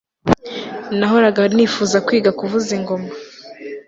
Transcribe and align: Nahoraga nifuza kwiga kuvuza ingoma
Nahoraga 0.97 1.41
nifuza 1.55 1.97
kwiga 2.05 2.31
kuvuza 2.39 2.69
ingoma 2.77 3.09